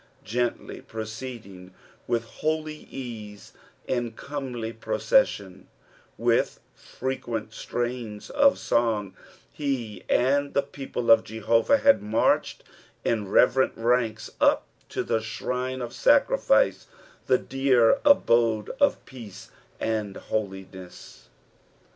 [0.25, 1.03] Gently pni
[1.43, 1.69] cceding
[2.07, 3.53] with holy ease,
[3.85, 5.67] in comely procession,
[6.17, 9.15] with frequent strains of song,
[9.53, 12.63] he and the people of Jehovah had marched
[13.05, 16.85] in reverent ranks up to the shrine of sacriUce,
[17.27, 21.29] the dear abode of peace and holiness.